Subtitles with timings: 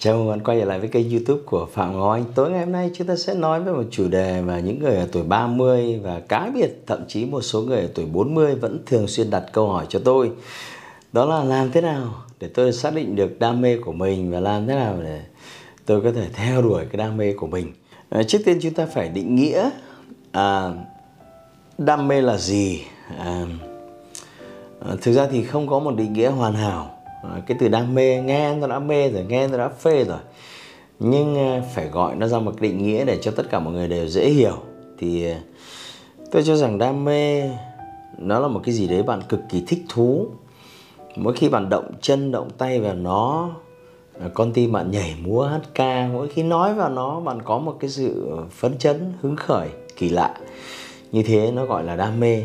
[0.00, 2.24] Chào mừng bạn quay trở lại với kênh youtube của Phạm Ngọc Anh.
[2.34, 4.96] Tối ngày hôm nay chúng ta sẽ nói về một chủ đề mà những người
[4.96, 8.78] ở tuổi 30 và cá biệt thậm chí một số người ở tuổi 40 vẫn
[8.86, 10.30] thường xuyên đặt câu hỏi cho tôi.
[11.12, 14.40] Đó là làm thế nào để tôi xác định được đam mê của mình và
[14.40, 15.20] làm thế nào để
[15.86, 17.72] tôi có thể theo đuổi cái đam mê của mình?
[18.08, 19.70] À, Trước tiên chúng ta phải định nghĩa
[20.32, 20.70] à,
[21.78, 22.82] đam mê là gì.
[23.18, 23.46] À,
[24.80, 26.97] à Thực ra thì không có một định nghĩa hoàn hảo.
[27.22, 30.18] Ờ, cái từ đam mê, nghe nó đã mê rồi, nghe nó đã phê rồi.
[30.98, 33.88] Nhưng ờ, phải gọi nó ra một định nghĩa để cho tất cả mọi người
[33.88, 34.56] đều dễ hiểu.
[34.98, 35.36] Thì ờ,
[36.30, 37.50] tôi cho rằng đam mê
[38.18, 40.26] nó là một cái gì đấy bạn cực kỳ thích thú.
[41.16, 43.50] Mỗi khi bạn động chân, động tay vào nó
[44.34, 47.76] con tim bạn nhảy múa, hát ca, mỗi khi nói vào nó, bạn có một
[47.80, 50.34] cái sự phấn chấn, hứng khởi, kỳ lạ.
[51.12, 52.42] Như thế nó gọi là đam mê.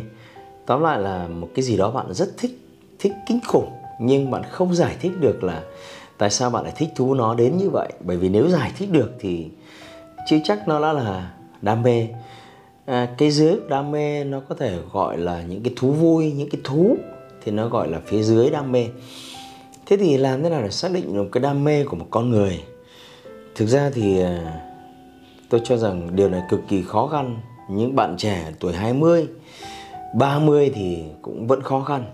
[0.66, 2.60] Tóm lại là một cái gì đó bạn rất thích
[3.00, 5.62] thích kinh khủng nhưng bạn không giải thích được là
[6.18, 7.94] tại sao bạn lại thích thú nó đến như vậy.
[8.00, 9.48] Bởi vì nếu giải thích được thì
[10.28, 12.08] chưa chắc nó đã là đam mê.
[12.86, 16.50] À, cái dưới đam mê nó có thể gọi là những cái thú vui những
[16.50, 16.98] cái thú
[17.44, 18.88] thì nó gọi là phía dưới đam mê.
[19.86, 22.30] Thế thì làm thế nào để xác định được cái đam mê của một con
[22.30, 22.64] người?
[23.56, 24.62] Thực ra thì à,
[25.50, 27.38] tôi cho rằng điều này cực kỳ khó khăn.
[27.70, 29.28] Những bạn trẻ tuổi 20
[30.14, 32.06] 30 thì cũng vẫn khó khăn.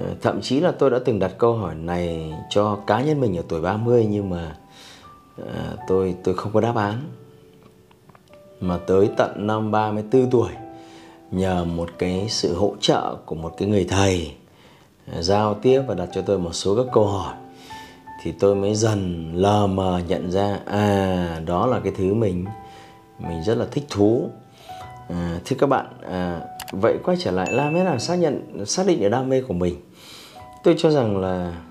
[0.00, 3.36] Ờ, thậm chí là tôi đã từng đặt câu hỏi này cho cá nhân mình
[3.36, 4.56] ở tuổi 30 nhưng mà
[5.36, 7.00] ờ, tôi tôi không có đáp án.
[8.60, 10.50] Mà tới tận năm 34 tuổi
[11.30, 14.32] nhờ một cái sự hỗ trợ của một cái người thầy
[15.12, 17.34] ờ, giao tiếp và đặt cho tôi một số các câu hỏi
[18.22, 22.46] thì tôi mới dần lờ mờ nhận ra à đó là cái thứ mình
[23.18, 24.30] mình rất là thích thú.
[25.08, 26.40] À, thưa các bạn à,
[26.70, 29.54] vậy quay trở lại làm thế nào xác nhận xác định được đam mê của
[29.54, 29.74] mình.
[30.64, 31.62] Tôi cho rằng là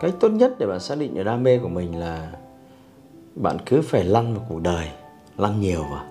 [0.00, 2.32] cách tốt nhất để bạn xác định được đam mê của mình là
[3.34, 4.88] bạn cứ phải lăn vào cuộc đời
[5.38, 6.04] lăn nhiều vào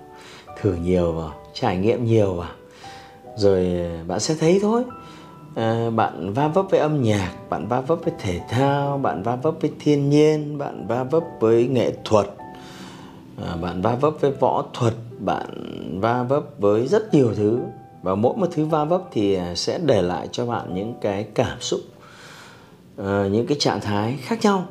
[0.62, 2.51] thử nhiều vào trải nghiệm nhiều vào.
[3.35, 4.84] Rồi à, bạn sẽ thấy thôi
[5.56, 9.35] à, bạn va vấp với âm nhạc bạn va vấp với thể thao bạn va
[9.35, 12.28] vấp với thiên nhiên bạn va vấp với nghệ thuật
[13.47, 15.50] à, bạn va vấp với võ thuật bạn
[16.02, 17.59] va vấp với rất nhiều thứ.
[18.02, 21.24] Và mỗi một thứ va vấp thì à, sẽ để lại cho bạn những cái
[21.35, 21.80] cảm xúc
[22.97, 24.66] ờ, những cái trạng thái khác nhau.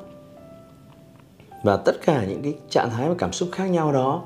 [1.62, 4.22] Và tất cả những cái trạng thái và cảm xúc khác nhau đó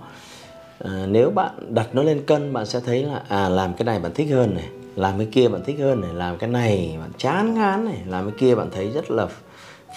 [0.78, 3.98] ờ, nếu bạn đặt nó lên cân, bạn sẽ thấy là à làm cái này
[3.98, 7.10] bạn thích hơn này, làm cái kia bạn thích hơn này, làm cái này bạn
[7.18, 9.26] chán ngán này, làm cái kia bạn thấy rất là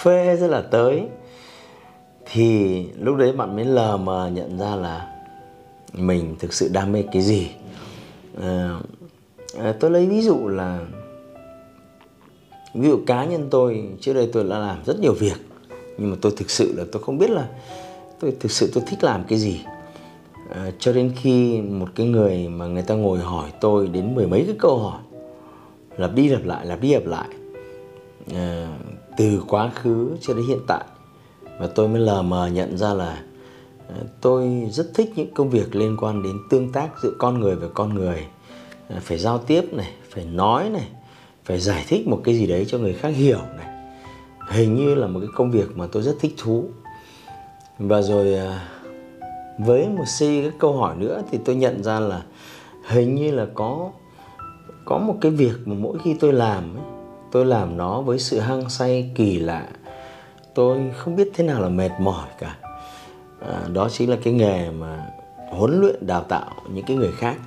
[0.04, 1.08] phê, rất là tới.
[2.32, 5.15] Thì lúc đấy bạn mới lờ mờ nhận ra là
[5.98, 7.50] mình thực sự đam mê cái gì.
[8.42, 8.80] À,
[9.60, 10.86] à, tôi lấy ví dụ là
[12.74, 15.38] ví dụ cá nhân tôi trước đây tôi đã làm rất nhiều việc
[15.98, 17.48] nhưng mà tôi thực sự là tôi không biết là
[18.20, 19.62] tôi thực sự tôi thích làm cái gì.
[20.50, 24.28] À, cho đến khi một cái người mà người ta ngồi hỏi tôi đến mười
[24.28, 25.02] mấy cái câu hỏi
[25.98, 27.28] lặp đi lặp lại lặp đi lặp lại
[28.34, 28.78] à,
[29.18, 30.84] từ quá khứ cho đến hiện tại
[31.60, 33.24] và tôi mới lờ mờ nhận ra là
[33.88, 37.56] Ờ, tôi rất thích những công việc liên quan đến tương tác giữa con người
[37.56, 38.26] và con người.
[38.90, 40.88] Ờ, phải giao tiếp này phải nói này
[41.46, 43.68] phải giải thích một cái gì đấy cho người khác hiểu này.
[44.50, 46.66] Hình như là một cái công việc mà tôi rất thích thú.
[47.80, 48.60] Và rồi ờ,
[49.60, 52.22] với một si cái câu hỏi nữa thì tôi nhận ra là
[52.88, 53.92] hình như là có
[54.86, 56.84] có một cái việc mà mỗi khi tôi làm ấy,
[57.32, 59.68] tôi làm nó với sự hăng say kỳ lạ.
[60.56, 62.58] Tôi không biết thế nào là mệt mỏi cả
[63.50, 65.08] à, đó chính là cái nghề mà
[65.50, 67.38] huấn luyện đào tạo những cái người khác.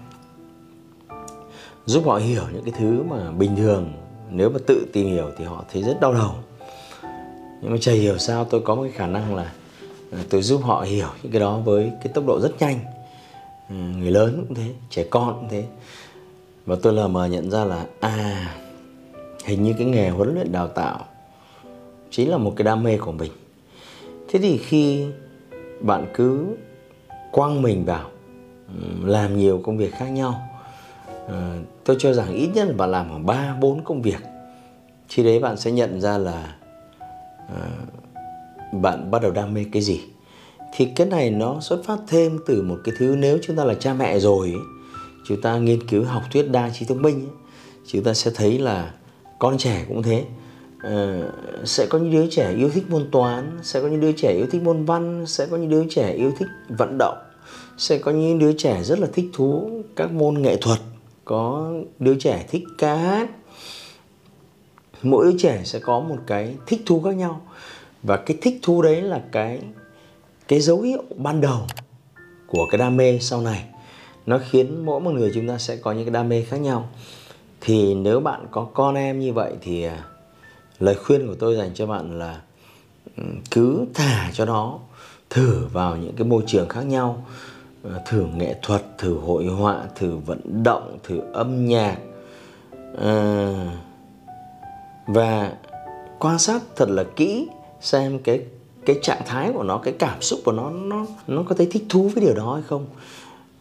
[1.87, 3.93] Giúp họ hiểu những cái thứ mà bình thường
[4.31, 6.35] nếu mà tự tìm hiểu thì họ thấy rất đau đầu.
[7.62, 9.53] Nhưng mà chả hiểu sao tôi có một cái khả năng là
[10.12, 12.79] à, tôi giúp họ hiểu những cái đó với cái tốc độ rất nhanh.
[13.69, 15.65] Ừ, người lớn cũng thế trẻ con cũng thế.
[16.67, 18.55] Và tôi lờ mờ nhận ra là à
[19.45, 21.05] hình như cái nghề huấn luyện đào tạo
[22.11, 23.33] chính là một cái đam mê của mình.
[24.29, 25.06] Thế thì khi
[25.81, 26.47] bạn cứ
[27.33, 28.11] quăng mình vào
[29.05, 30.49] làm nhiều công việc khác nhau.
[31.27, 34.21] Ờ, tôi cho rằng ít nhất là bạn làm khoảng ba, bốn công việc.
[35.09, 36.57] Khi đấy bạn sẽ nhận ra là
[37.49, 37.69] ờ,
[38.73, 40.01] bạn bắt đầu đam mê cái gì.
[40.75, 43.75] Thì cái này nó xuất phát thêm từ một cái thứ nếu chúng ta là
[43.75, 44.55] cha mẹ rồi
[45.27, 47.29] chúng ta nghiên cứu học thuyết đa trí thông minh
[47.87, 48.95] chúng ta sẽ thấy là
[49.39, 50.25] con trẻ cũng thế.
[50.83, 51.31] Ờ,
[51.65, 54.47] sẽ có những đứa trẻ yêu thích môn toán, sẽ có những đứa trẻ yêu
[54.51, 57.19] thích môn văn, sẽ có những đứa trẻ yêu thích vận động,
[57.79, 60.79] sẽ có những đứa trẻ rất là thích thú các môn nghệ thuật,
[61.25, 63.31] có đứa trẻ thích ca hát.
[65.03, 67.41] Mỗi đứa trẻ sẽ có một cái thích thú khác nhau
[68.03, 69.61] và cái thích thú đấy là cái
[70.49, 71.61] cái dấu hiệu ban đầu
[72.47, 73.65] của cái đam mê sau này.
[74.27, 76.89] Nó khiến mỗi một người chúng ta sẽ có những cái đam mê khác nhau.
[77.61, 80.05] Thì nếu bạn có con em như vậy thì à,
[80.81, 82.41] lời khuyên của tôi dành cho bạn là
[83.17, 84.79] ừ, cứ thả cho nó
[85.31, 87.27] thử vào những cái môi trường khác nhau.
[87.83, 91.97] Ờ, thử nghệ thuật thử hội họa thử vận động thử âm nhạc.
[93.03, 93.55] À,
[95.07, 95.53] và
[96.19, 97.47] quan sát thật là kỹ
[97.81, 98.41] xem cái
[98.87, 101.85] cái trạng thái của nó cái cảm xúc của nó nó nó có thấy thích
[101.89, 102.87] thú với điều đó hay không.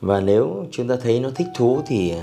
[0.01, 2.13] Và nếu chúng ta thấy nó thích thú thì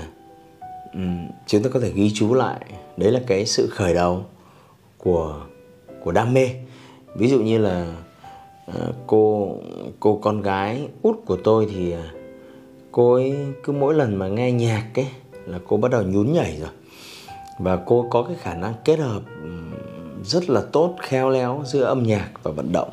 [0.93, 2.65] um, chúng ta có thể ghi chú lại.
[2.97, 4.25] Đấy là cái sự khởi đầu
[5.05, 5.41] của
[6.03, 6.49] của đam mê.
[7.15, 7.95] Ví dụ như là
[8.65, 9.51] ờ, cô
[9.99, 12.03] cô con gái út của tôi thì ờ,
[12.91, 15.07] cô ấy cứ mỗi lần mà nghe nhạc ấy
[15.45, 16.69] là cô bắt đầu nhún nhảy rồi.
[17.59, 19.21] Và cô có cái khả năng kết hợp
[20.23, 22.89] rất là tốt khéo léo giữa âm nhạc và vận động.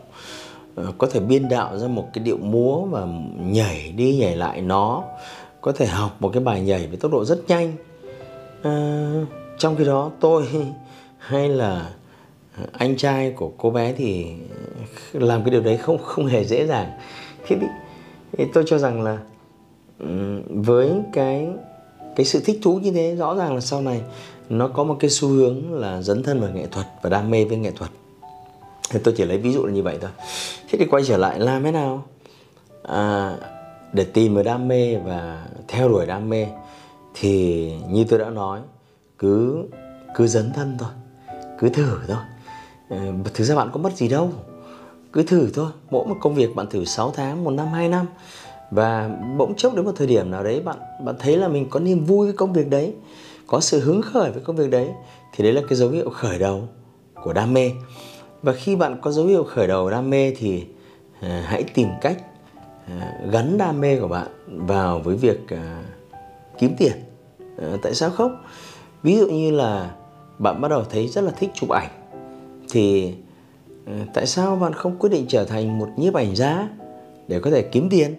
[0.74, 3.06] Ờ, có thể biên đạo ra một cái điệu múa và
[3.40, 5.04] nhảy đi nhảy lại nó.
[5.60, 7.72] Có thể học một cái bài nhảy với tốc độ rất nhanh.
[8.62, 9.10] À,
[9.58, 10.48] trong khi đó tôi
[11.18, 11.90] hay là
[12.72, 14.26] anh trai của cô bé thì
[15.12, 16.90] làm cái điều đấy không không hề dễ dàng.
[17.46, 17.56] Thế
[18.32, 19.18] thì tôi cho rằng là
[20.48, 21.48] với cái
[22.16, 24.00] cái sự thích thú như thế rõ ràng là sau này
[24.48, 27.44] nó có một cái xu hướng là dấn thân vào nghệ thuật và đam mê
[27.44, 27.90] với nghệ thuật.
[28.90, 30.10] Thì tôi chỉ lấy ví dụ là như vậy thôi.
[30.68, 32.04] Thế thì quay trở lại làm thế nào?
[32.82, 33.36] À,
[33.92, 36.46] để tìm được đam mê và theo đuổi đam mê
[37.14, 38.60] thì như tôi đã nói
[39.18, 39.64] cứ
[40.14, 40.90] cứ dấn thân thôi
[41.58, 42.16] cứ thử thôi.
[42.88, 42.98] Ờ,
[43.34, 44.30] thực ra bạn có mất gì đâu.
[45.12, 45.70] Cứ thử thôi.
[45.90, 48.06] Mỗi một công việc bạn thử 6 tháng một năm hai năm.
[48.70, 51.80] Và bỗng chốc đến một thời điểm nào đấy bạn bạn thấy là mình có
[51.80, 52.94] niềm vui với công việc đấy
[53.46, 54.88] có sự hứng khởi với công việc đấy
[55.32, 56.68] thì đấy là cái dấu hiệu khởi đầu
[57.22, 57.70] của đam mê.
[58.42, 60.66] Và khi bạn có dấu hiệu khởi đầu đam mê thì
[61.20, 62.16] à, hãy tìm cách
[62.86, 65.84] à, gắn đam mê của bạn vào với việc à,
[66.58, 66.92] kiếm tiền.
[67.58, 68.42] À, tại sao không?
[69.02, 69.90] Ví dụ như là
[70.38, 71.90] bạn bắt đầu thấy rất là thích chụp ảnh
[72.72, 73.12] thì
[73.86, 76.68] ờ, tại sao bạn không quyết định trở thành một nhiếp ảnh gia
[77.28, 78.14] để có thể kiếm tiền?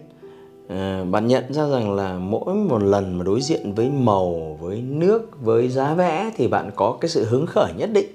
[0.68, 4.82] À, bạn nhận ra rằng là mỗi một lần mà đối diện với màu với
[4.82, 8.06] nước với giá vẽ thì bạn có cái sự hứng khởi nhất định.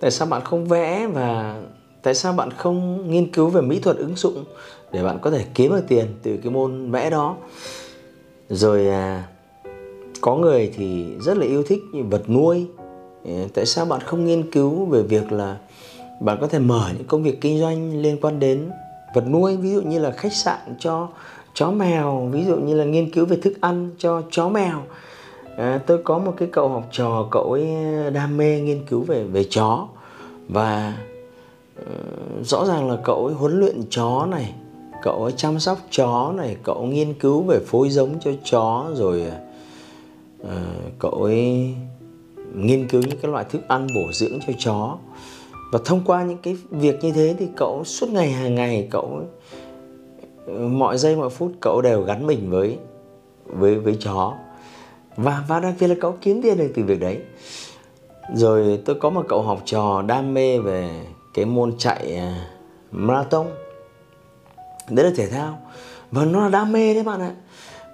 [0.00, 1.60] Tại sao bạn không vẽ và
[2.02, 4.44] tại sao bạn không nghiên cứu về mỹ thuật ứng dụng
[4.92, 7.36] để bạn có thể kiếm được tiền từ cái môn vẽ đó?
[8.48, 9.28] Rồi à,
[10.20, 11.80] có người thì rất là yêu thích
[12.10, 12.66] vật nuôi.
[13.24, 15.58] Ờ, tại sao bạn không nghiên cứu về việc là
[16.20, 18.70] bạn có thể mở những công việc kinh doanh liên quan đến
[19.14, 21.08] vật nuôi ví dụ như là khách sạn cho
[21.54, 24.82] chó mèo ví dụ như là nghiên cứu về thức ăn cho chó mèo.
[25.56, 27.66] À, tôi có một cái cậu học trò cậu ấy
[28.10, 29.88] đam mê nghiên cứu về về chó.
[30.48, 30.98] Và
[31.80, 34.54] uh, rõ ràng là cậu ấy huấn luyện chó này
[35.02, 39.22] cậu ấy chăm sóc chó này cậu nghiên cứu về phối giống cho chó rồi
[40.42, 40.48] uh,
[40.98, 41.74] cậu ấy
[42.54, 44.96] nghiên cứu những cái loại thức ăn bổ dưỡng cho chó
[45.72, 49.20] và thông qua những cái việc như thế thì cậu suốt ngày, hàng ngày cậu,
[50.58, 52.78] mọi giây, mọi phút cậu đều gắn mình với
[53.46, 54.34] với với chó.
[55.16, 57.18] Và và đặc biệt là cậu kiếm tiền được từ việc đấy.
[58.34, 60.90] Rồi tôi có một cậu học trò đam mê về
[61.34, 62.48] cái môn chạy à,
[62.90, 63.46] marathon.
[64.90, 65.58] Đấy là thể thao.
[66.10, 67.34] Và nó là đam mê đấy bạn ạ.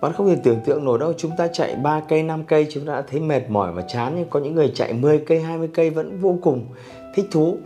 [0.01, 2.87] Bạn không thể tưởng tượng nổi đâu, chúng ta chạy 3 cây 5 cây, chúng
[2.87, 4.13] ta đã thấy mệt mỏi và chán.
[4.17, 6.67] Nhưng có những người chạy 10 cây 20 cây vẫn vô cùng
[7.15, 7.59] thích thú.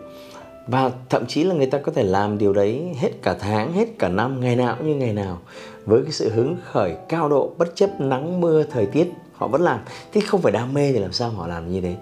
[0.66, 3.98] Và thậm chí là người ta có thể làm điều đấy hết cả tháng hết
[3.98, 5.38] cả năm ngày nào cũng như ngày nào
[5.84, 9.62] với cái sự hứng khởi cao độ bất chấp nắng mưa thời tiết họ vẫn
[9.62, 9.80] làm.
[10.12, 11.96] Thế không phải đam mê thì làm sao họ làm như thế?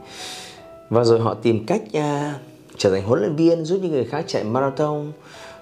[0.91, 2.41] Và rồi họ tìm cách uh,
[2.77, 5.13] trở thành huấn luyện viên giúp những người khác chạy marathon.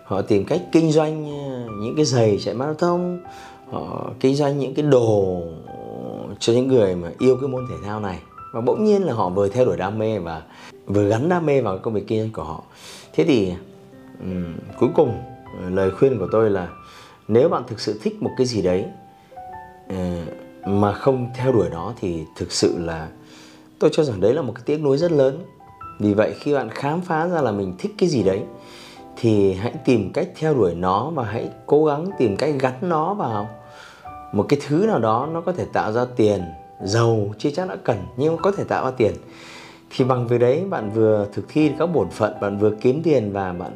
[0.05, 3.21] Họ tìm cách kinh doanh uh, những cái giày chạy marathon.
[3.71, 5.43] Họ kinh doanh những cái đồ
[6.39, 8.19] cho những người mà yêu cái môn thể thao này.
[8.53, 10.43] Và bỗng nhiên là họ vừa theo đuổi đam mê và
[10.87, 12.63] vừa gắn đam mê vào công việc kinh doanh của họ.
[13.13, 13.53] Thế thì
[14.21, 15.23] um, cuối cùng
[15.71, 16.69] lời khuyên của tôi là
[17.29, 18.85] nếu bạn thực sự thích một cái gì đấy
[19.93, 19.97] uh,
[20.67, 23.09] mà không theo đuổi nó thì thực sự là
[23.79, 25.43] tôi cho rằng đấy là một cái tiếc nuối rất lớn.
[25.99, 28.43] Vì vậy khi bạn khám phá ra là mình thích cái gì đấy
[29.17, 33.15] thì hãy tìm cách theo đuổi nó và hãy cố gắng tìm cách gắn nó
[33.15, 33.49] vào
[34.33, 36.43] một cái thứ nào đó nó có thể tạo ra tiền
[36.85, 39.13] giàu chưa chắc đã cần nhưng có thể tạo ra tiền
[39.97, 43.33] thì bằng việc đấy, bạn vừa thực thi các bổn phận, bạn vừa kiếm tiền
[43.33, 43.73] và bạn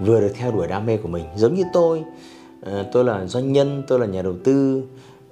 [0.00, 1.24] vừa được theo đuổi đam mê của mình.
[1.36, 2.02] Giống như tôi
[2.62, 4.82] ờ, tôi là doanh nhân, tôi là nhà đầu tư,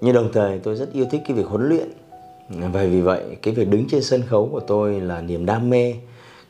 [0.01, 1.89] nhưng đồng thời tôi rất yêu thích cái việc huấn luyện.
[2.49, 5.95] Và vì vậy, cái việc đứng trên sân khấu của tôi là niềm đam mê.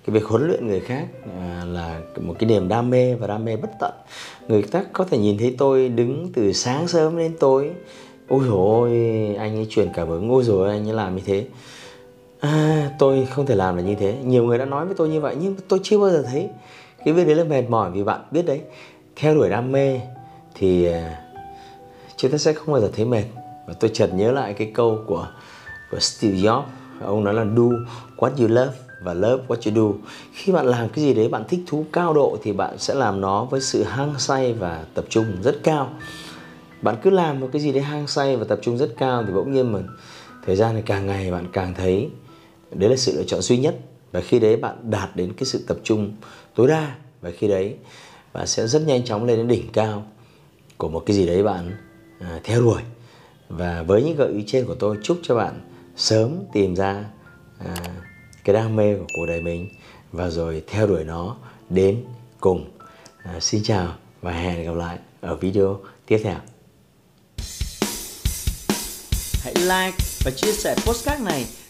[0.06, 1.06] Cái việc huấn luyện người khác
[1.38, 3.92] ờ, là một cái niềm đam mê và đam mê bất tận.
[4.48, 7.70] Người khác có thể nhìn thấy tôi đứng từ sáng sớm đến tối.
[8.28, 8.90] Ôi dồi
[9.38, 11.46] anh ấy truyền cảm hứng, ôi rồi anh ấy làm như thế
[12.40, 14.16] à, tôi không thể làm được như thế.
[14.24, 16.48] Nhiều người đã nói với tôi như vậy nhưng tôi chưa bao giờ thấy.
[17.04, 18.60] Cái việc đấy là mệt mỏi vì bạn biết đấy.
[19.16, 20.00] Theo đuổi đam mê
[20.54, 21.20] thì à,
[22.16, 23.24] chúng ta sẽ không bao giờ thấy mệt.
[23.66, 25.28] Và tôi chợt nhớ lại cái câu của
[25.90, 26.62] của Steve Jobs.
[27.04, 27.62] Ông nói là do
[28.16, 29.98] what you love và love what you do.
[30.32, 33.20] Khi bạn làm cái gì đấy bạn thích thú cao độ thì bạn sẽ làm
[33.20, 35.90] nó với sự hăng say và tập trung rất cao.
[36.82, 39.32] Bạn cứ làm một cái gì đấy hăng say và tập trung rất cao thì
[39.32, 39.78] bỗng nhiên mà
[40.46, 42.10] thời gian này càng ngày bạn càng thấy
[42.72, 43.76] đấy là sự lựa chọn duy nhất.
[44.12, 46.16] Và khi đấy bạn đạt đến cái sự tập trung
[46.54, 46.96] tối đa.
[47.20, 47.76] Và khi đấy
[48.32, 50.06] bạn sẽ rất nhanh chóng lên đến đỉnh cao
[50.76, 51.72] của một cái gì đấy bạn
[52.20, 52.82] à, theo đuổi.
[53.48, 55.60] Và với những gợi ý trên của tôi chúc cho bạn
[55.96, 57.04] sớm tìm ra
[57.58, 57.74] à,
[58.44, 59.68] cái đam mê của cuộc đời mình
[60.12, 61.36] và rồi theo đuổi nó
[61.68, 62.04] đến
[62.40, 62.70] cùng.
[63.22, 66.38] À, xin chào và hẹn gặp lại ở video tiếp theo.
[69.42, 71.46] Hãy like và chia sẻ postcard này